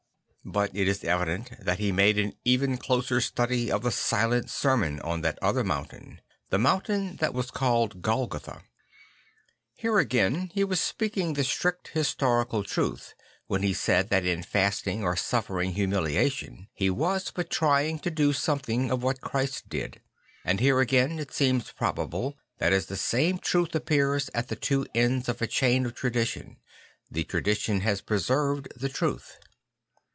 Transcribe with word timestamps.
But 0.43 0.71
it 0.75 0.87
is 0.87 1.03
evident 1.03 1.51
that 1.63 1.77
he 1.77 1.91
made 1.91 2.17
an 2.17 2.33
even 2.43 2.77
closer 2.79 3.21
study 3.21 3.71
of 3.71 3.83
the 3.83 3.91
silent 3.91 4.49
sermon 4.49 4.99
on 5.01 5.21
that 5.21 5.37
other 5.39 5.63
mountain; 5.63 6.19
the 6.49 6.57
mountain 6.57 7.17
that 7.17 7.35
was 7.35 7.51
called 7.51 8.01
Golgotha. 8.01 8.63
Here 9.75 9.99
again 9.99 10.49
he 10.51 10.63
was 10.63 10.81
speaking 10.81 11.33
the 11.33 11.43
strict 11.43 11.89
historical 11.89 12.63
truth, 12.63 13.13
when 13.45 13.61
he 13.61 13.71
said 13.71 14.09
that 14.09 14.25
in 14.25 14.41
fasting 14.41 15.03
or 15.03 15.15
suffering 15.15 15.73
humiliation 15.73 16.69
he 16.73 16.89
was 16.89 17.29
but 17.29 17.51
trying 17.51 17.99
to 17.99 18.09
do 18.09 18.33
something 18.33 18.89
of 18.89 19.03
what 19.03 19.21
Ghrist 19.21 19.69
did; 19.69 20.01
and 20.43 20.59
here 20.59 20.79
again 20.79 21.19
it 21.19 21.31
seems 21.31 21.71
probable 21.71 22.35
that 22.57 22.73
as 22.73 22.87
the 22.87 22.97
same 22.97 23.37
truth 23.37 23.75
appears 23.75 24.31
at 24.33 24.47
the 24.47 24.55
two 24.55 24.87
ends 24.95 25.29
of 25.29 25.39
a 25.43 25.45
chain 25.45 25.85
of 25.85 25.93
tradition, 25.93 26.57
the 27.11 27.25
tradition 27.25 27.81
has 27.81 28.01
preserved 28.01 28.69
the 28.75 28.89
truth. 28.89 29.37